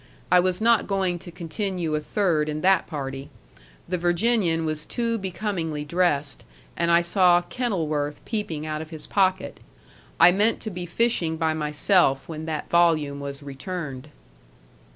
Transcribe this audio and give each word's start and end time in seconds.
I 0.31 0.39
was 0.39 0.59
not 0.59 0.87
going 0.87 1.19
to 1.19 1.31
continue 1.31 1.93
a 1.93 1.99
third 1.99 2.49
in 2.49 2.61
that 2.61 2.87
party; 2.87 3.29
the 3.87 3.99
Virginian 3.99 4.65
was 4.65 4.83
too 4.83 5.19
becomingly 5.19 5.85
dressed, 5.85 6.43
and 6.75 6.89
I 6.89 7.01
saw 7.01 7.43
KENILWORTH 7.43 8.25
peeping 8.25 8.65
out 8.65 8.81
of 8.81 8.89
his 8.89 9.05
pocket. 9.05 9.59
I 10.19 10.31
meant 10.31 10.59
to 10.61 10.71
be 10.71 10.87
fishing 10.87 11.37
by 11.37 11.53
myself 11.53 12.27
when 12.27 12.47
that 12.47 12.67
volume 12.67 13.19
was 13.19 13.43
returned. 13.43 14.07